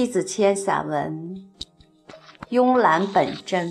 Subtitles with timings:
[0.00, 1.36] 西子谦散文
[2.56, 3.68] 《慵懒本真》。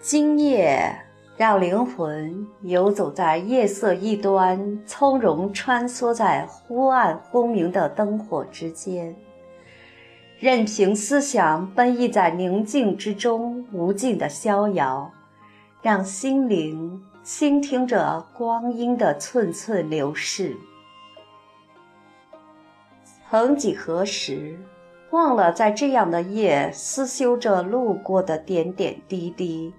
[0.00, 0.98] 今夜
[1.36, 9.14] 让灵魂游走在夜色一端，从容穿梭在忽暗忽明的灯火之间，
[10.38, 15.12] 任凭思想奔逸在宁静之中，无尽的逍遥，
[15.82, 20.56] 让心灵倾听着光阴的寸寸流逝。
[23.38, 24.58] 曾几何时，
[25.10, 29.74] 忘了在这样的夜思修着路过的点点滴滴，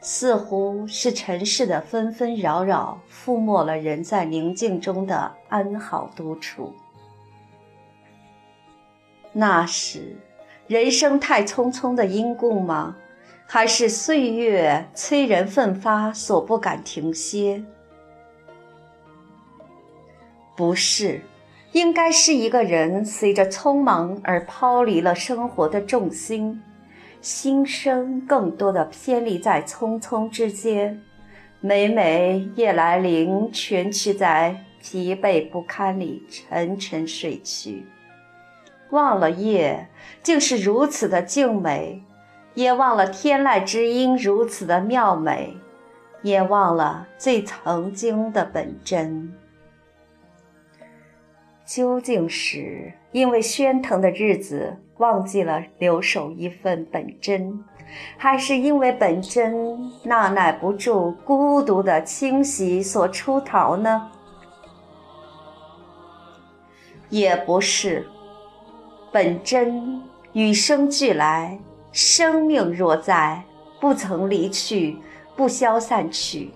[0.00, 6.72] 似乎是尘世的纷纷扰扰覆没了人在宁静中的安好独处。
[9.30, 10.16] 那时，
[10.66, 12.96] 人生太匆匆的因故吗？
[13.46, 17.62] 还是岁月催人奋发所不敢停歇？
[20.56, 21.20] 不是。
[21.76, 26.62] 应该是一个人随着匆忙而抛离了生活的重心，
[27.20, 31.02] 心声更多的偏离在匆匆之间。
[31.60, 37.84] 每每夜来临，蜷曲在疲惫不堪里沉沉睡去，
[38.88, 39.88] 忘了夜
[40.22, 42.02] 竟是如此的静美，
[42.54, 45.54] 也忘了天籁之音如此的妙美，
[46.22, 49.30] 也忘了最曾经的本真。
[51.66, 57.64] 究竟是因为喧腾的日子忘记了留守一份本真，
[58.16, 64.10] 还是因为本真那耐不住孤独的侵袭所出逃呢？
[67.08, 68.06] 也不是，
[69.12, 70.00] 本真
[70.32, 71.58] 与生俱来，
[71.90, 73.42] 生命若在，
[73.80, 74.96] 不曾离去，
[75.36, 76.52] 不消散去。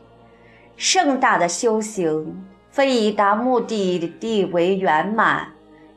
[0.76, 2.46] 盛大的修行。
[2.80, 5.52] 非以达目的地为圆满，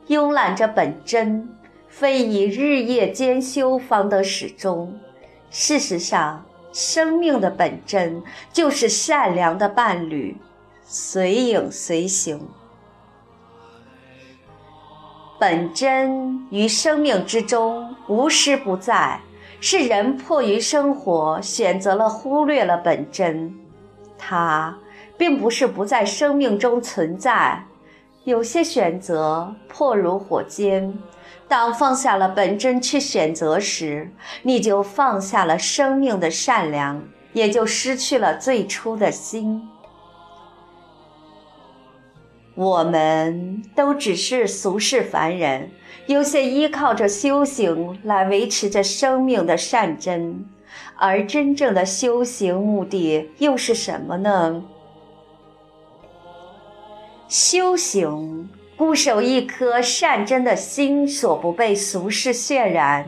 [0.06, 1.48] 慵懒着本真；
[1.88, 4.94] 非以日夜兼修方得始终。
[5.48, 6.44] 事实上，
[6.74, 10.36] 生命的本真就是善良的伴侣，
[10.82, 12.38] 随影随形。
[15.40, 19.18] 本真于生命之中无时不在，
[19.58, 23.54] 是人迫于生活选择了忽略了本真，
[24.18, 24.76] 它。
[25.16, 27.64] 并不是不在生命中存在，
[28.24, 30.96] 有些选择迫如火煎。
[31.46, 34.10] 当放下了本真去选择时，
[34.42, 37.02] 你就放下了生命的善良，
[37.32, 39.68] 也就失去了最初的心。
[42.54, 45.70] 我们都只是俗世凡人，
[46.06, 50.46] 有些依靠着修行来维持着生命的善真，
[50.96, 54.62] 而真正的修行目的又是什么呢？
[57.28, 63.04] 修行，固守一颗善真的心，所不被俗世渲染；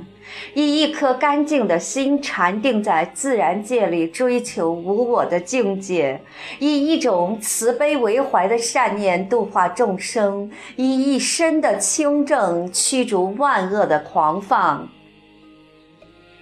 [0.54, 6.19] 以一颗干净的心禅定在自然界里，追求无我的境界；
[6.59, 14.88] 以一种慈悲为怀的善念度化众生；以一身的清正驱逐万恶的狂放。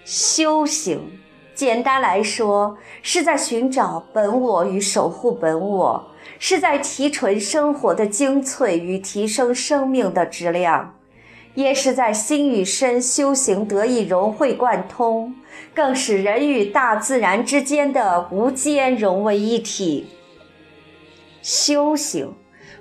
[0.04, 1.00] 修行，
[1.54, 6.04] 简单来说，是在寻找本我与守护本我。
[6.38, 10.94] 是在提纯生活的精粹与提升生命的质量，
[11.54, 15.34] 也是在心与身修行得以融会贯通，
[15.72, 20.08] 更使人与大自然之间的无间融为一体。
[21.40, 22.34] 修行，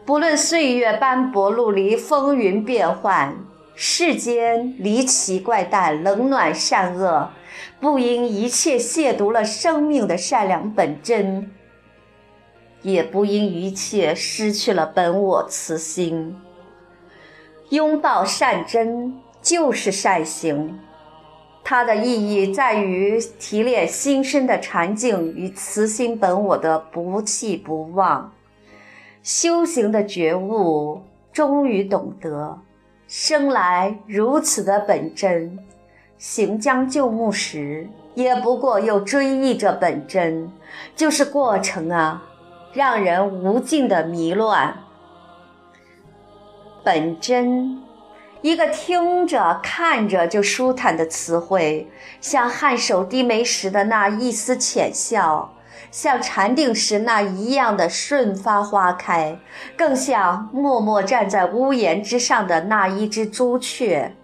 [0.03, 3.35] 不论岁月斑驳陆离，风云变幻，
[3.75, 7.29] 世间离奇怪诞，冷暖善恶，
[7.79, 11.51] 不因一切亵渎了生命的善良本真。
[12.81, 16.35] 也不因一切失去了本我慈心。
[17.69, 20.77] 拥抱善真就是善行，
[21.63, 28.33] 它的意义在于提炼心身的禅境与慈心本我的不弃不忘。
[29.21, 31.01] 修行的觉悟，
[31.31, 32.59] 终于懂得，
[33.07, 35.57] 生来如此的本真，
[36.25, 40.49] 行将就木时，也不过又追忆着本真，
[40.95, 42.23] 就是过程啊。
[42.71, 44.73] 让人无尽的迷乱。
[46.81, 47.83] 本真，
[48.41, 51.91] 一个听着看着就舒坦的词汇，
[52.21, 55.53] 像颔首低眉时的那一丝浅笑，
[55.91, 59.37] 像禅定时那一样的瞬发花开，
[59.75, 64.15] 更像默默站在屋檐之上的那一只朱雀。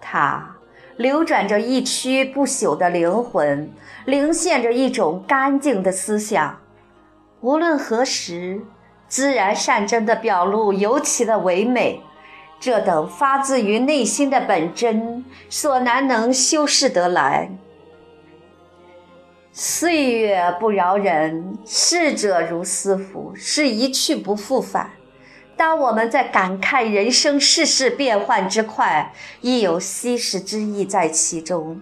[0.00, 0.51] 它
[0.96, 3.70] 流转着一曲不朽的灵魂，
[4.04, 6.58] 灵现着一种干净的思想。
[7.40, 8.60] 无论何时，
[9.08, 12.00] 自然善真的表露尤其的唯美。
[12.60, 17.50] 这等发自于内心的本真，所难能修饰得来。
[19.50, 24.92] 岁月不饶人，逝者如斯夫，是一去不复返。
[25.62, 29.12] 当我们在感慨人生世事变幻之快，
[29.42, 31.80] 亦有稀释之意在其中。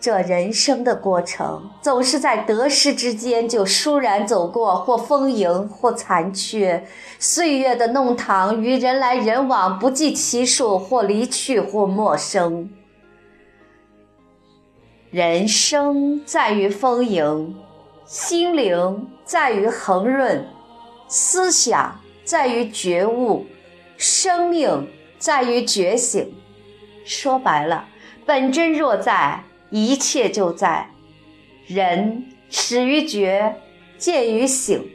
[0.00, 6.86] 这人生的过程，总是在得失之间就倏然走过，或丰盈，或残缺。
[7.18, 12.70] 岁月的弄堂与人来人往不计其数，或离去，或陌生。
[15.10, 17.56] 人生在于丰盈，
[18.04, 20.46] 心灵在于恒润，
[21.08, 23.46] 思想在于觉悟，
[23.96, 24.88] 生命
[25.18, 26.34] 在于觉醒。
[27.04, 27.88] 说白了，
[28.26, 29.44] 本真若在。
[29.74, 30.90] 一切就在，
[31.66, 33.56] 人始于觉，
[33.96, 34.86] 见于醒，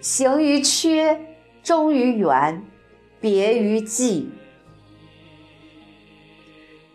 [0.00, 1.20] 行于缺，
[1.60, 2.62] 终于圆，
[3.20, 4.26] 别于寂。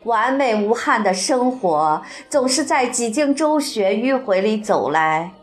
[0.03, 5.33] 完美无憾的生活，总是在几经周旋迂回里走来。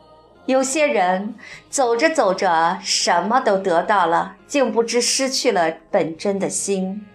[0.46, 1.34] 有些人
[1.70, 7.06] 走着走着，什么都得到了，竟不知失去了本真的心。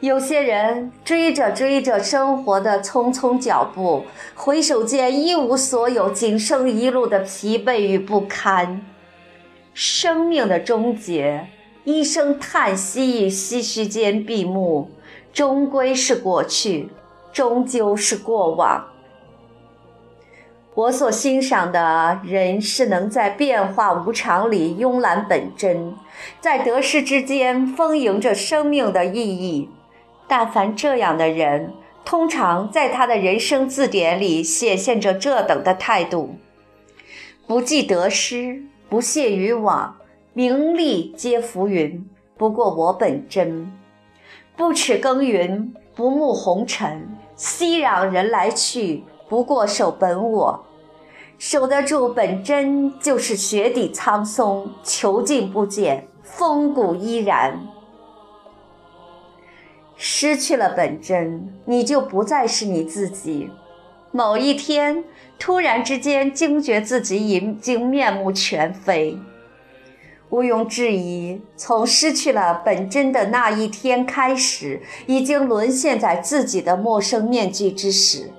[0.00, 8.80] 有些人追着追着生活的匆匆脚步，回首间一无所有，仅剩一路的疲惫与不堪。
[9.74, 11.48] 生命的终结，
[11.84, 14.90] 一声叹息与，唏嘘间闭幕，
[15.34, 16.88] 终归是过去，
[17.30, 18.82] 终究是过往。
[20.80, 25.94] 我所欣赏的人，是能在变化无常里慵懒本真，
[26.40, 29.68] 在得失之间丰盈着生命的意义。
[30.26, 36.36] 但凡这样的人，通常在他的人生字典里显现着这等的态度：
[37.46, 39.94] 不计得失，不屑于往，
[40.32, 43.70] 名利皆浮云，不过我本真；
[44.56, 47.06] 不耻耕耘，不慕红尘，
[47.36, 50.64] 熙攘人来去，不过守本我。
[51.40, 57.58] 守得住本真，就是雪底苍松，遒劲不减，风骨依然。
[59.96, 63.50] 失去了本真，你就不再是你自己。
[64.12, 65.02] 某一天，
[65.38, 69.18] 突然之间惊觉自己已经面目全非。
[70.28, 78.30] 毋庸置疑，从失去了本真的那一天开始，已经沦陷在自己的陌生面具之时。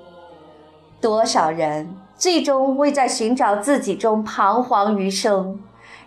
[1.01, 5.59] 多少人最终未在寻找自己中彷徨余生，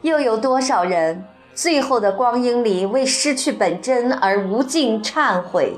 [0.02, 1.24] 又有多少人？
[1.54, 5.74] 最后的光阴里，为失去本真而无尽忏悔。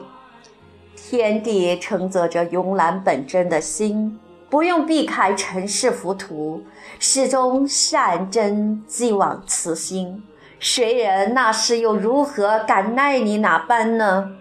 [0.94, 6.60] 天地承载着慵懒本真的心，不用避开尘世浮屠，
[6.98, 10.22] 始终善真寄往此心。
[10.58, 14.32] 谁人那时又如何敢奈你哪般呢？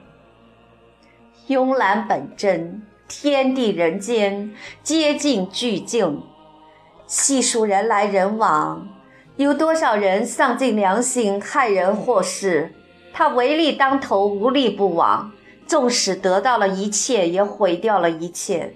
[1.47, 6.23] 慵懒本真，天地人间皆尽俱净。
[7.05, 8.87] 细数人来人往。
[9.37, 12.73] 有多少人丧尽良心，害人祸事？
[13.13, 15.31] 他唯利当头，无利不往。
[15.67, 18.73] 纵使得到了一切，也毁掉了一切。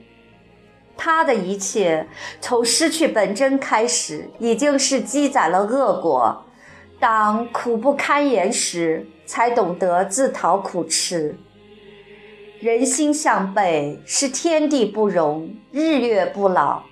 [0.98, 2.07] 他的一切
[2.41, 6.43] 从失去本真开始，已经是积攒了恶果。
[7.00, 11.38] 当苦不堪言时，才懂得自讨苦吃。
[12.62, 16.84] 人心向背，是天地不容，日月不老。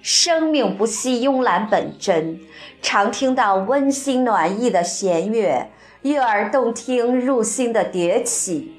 [0.00, 2.38] 生命不息，慵懒本真。
[2.80, 5.68] 常听到温馨暖意的弦乐，
[6.02, 8.76] 悦耳动听，入心的迭起。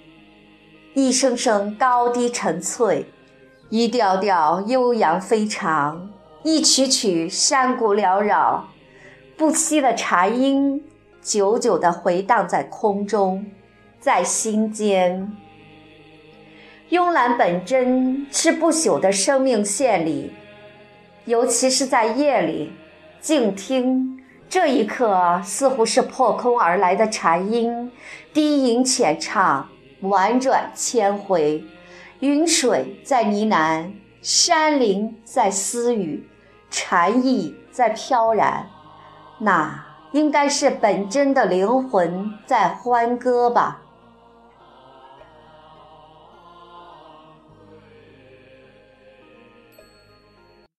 [0.94, 3.06] 一声声高低沉翠，
[3.70, 6.10] 一调调悠扬飞长，
[6.44, 8.70] 一曲曲山谷缭绕。
[9.36, 10.82] 不息的禅音，
[11.22, 13.46] 久久地回荡在空中，
[14.00, 15.30] 在心间。
[16.89, 20.32] 慵懒本真，是不朽的生命线里。
[21.25, 22.72] 尤其是在夜里，
[23.20, 24.17] 静听
[24.48, 27.91] 这一刻，似乎是破空而来的禅音，
[28.34, 29.67] 低吟浅唱，
[30.00, 31.62] 婉转千回。
[32.22, 33.91] 云水在呢喃，
[34.22, 36.25] 山林在私语，
[36.70, 38.65] 禅意在飘然。
[39.39, 43.82] 那应该是本真的灵魂在欢歌吧。